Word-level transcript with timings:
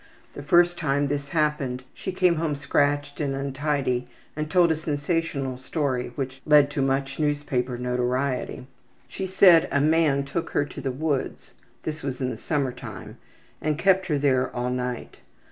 The 0.33 0.41
first 0.41 0.79
time 0.79 1.09
this 1.09 1.29
happened 1.29 1.83
she 1.93 2.11
came 2.11 2.37
home 2.37 2.55
scratched 2.55 3.19
and 3.19 3.35
untidy 3.35 4.07
and 4.35 4.49
told 4.49 4.71
a 4.71 4.75
sensational 4.75 5.57
story 5.59 6.11
which 6.15 6.41
led 6.43 6.71
to 6.71 6.81
much 6.81 7.19
newspaper 7.19 7.77
notoriety. 7.77 8.65
She 9.07 9.27
said 9.27 9.67
a 9.71 9.79
man 9.79 10.23
took 10.23 10.49
her 10.57 10.65
to 10.65 10.81
the 10.81 10.91
woods 10.91 11.53
this 11.83 12.01
was 12.01 12.19
in 12.19 12.31
the 12.31 12.37
summertime 12.39 13.17
and 13.61 13.77
kept 13.77 14.07
her 14.07 14.17
there 14.17 14.49
all 14.55 14.71
night. 14.71 15.17